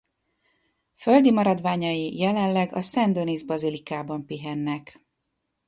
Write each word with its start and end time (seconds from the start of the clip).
Földi 0.93 1.31
maradványai 1.31 2.17
jelenleg 2.17 2.73
a 2.75 2.81
Szent-Denis 2.81 3.45
Bazilikában 3.45 4.25
pihennek. 4.25 4.99